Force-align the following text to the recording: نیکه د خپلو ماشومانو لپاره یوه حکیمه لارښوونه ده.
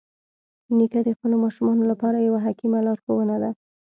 نیکه 0.77 0.99
د 1.07 1.09
خپلو 1.17 1.35
ماشومانو 1.43 1.83
لپاره 1.91 2.17
یوه 2.27 2.39
حکیمه 2.47 2.79
لارښوونه 2.87 3.35
ده. 3.43 3.51